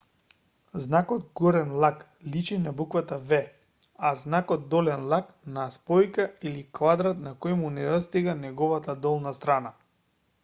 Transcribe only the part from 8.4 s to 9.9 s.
неговата долна страна